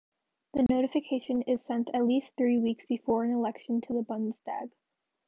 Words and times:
The 0.55 0.65
notification 0.67 1.43
is 1.43 1.63
sent 1.63 1.91
at 1.93 2.03
least 2.05 2.35
three 2.35 2.57
weeks 2.57 2.87
before 2.87 3.23
an 3.23 3.33
election 3.35 3.81
to 3.81 3.93
the" 3.93 4.01
Bundestag". 4.01 4.71